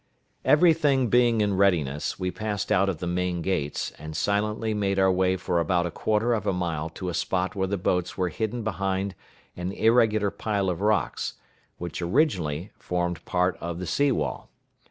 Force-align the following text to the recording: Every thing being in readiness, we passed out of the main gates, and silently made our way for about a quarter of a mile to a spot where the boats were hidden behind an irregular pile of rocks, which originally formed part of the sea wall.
Every 0.43 0.73
thing 0.73 1.09
being 1.09 1.41
in 1.41 1.57
readiness, 1.57 2.17
we 2.19 2.31
passed 2.31 2.71
out 2.71 2.89
of 2.89 2.97
the 2.97 3.05
main 3.05 3.43
gates, 3.43 3.91
and 3.99 4.17
silently 4.17 4.73
made 4.73 4.97
our 4.97 5.11
way 5.11 5.37
for 5.37 5.59
about 5.59 5.85
a 5.85 5.91
quarter 5.91 6.33
of 6.33 6.47
a 6.47 6.53
mile 6.53 6.89
to 6.95 7.09
a 7.09 7.13
spot 7.13 7.53
where 7.53 7.67
the 7.67 7.77
boats 7.77 8.17
were 8.17 8.29
hidden 8.29 8.63
behind 8.63 9.13
an 9.55 9.71
irregular 9.71 10.31
pile 10.31 10.71
of 10.71 10.81
rocks, 10.81 11.35
which 11.77 12.01
originally 12.01 12.71
formed 12.79 13.23
part 13.25 13.55
of 13.61 13.77
the 13.77 13.85
sea 13.85 14.11
wall. 14.11 14.49